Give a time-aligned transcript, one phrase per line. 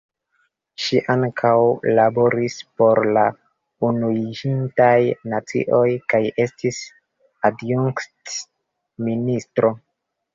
[0.83, 1.49] Ŝi ankaŭ
[1.97, 3.25] laboris por la
[3.89, 4.95] Unuiĝintaj
[5.33, 5.83] Nacioj
[6.15, 6.79] kaj estis
[7.51, 9.71] adjunkt-ministro.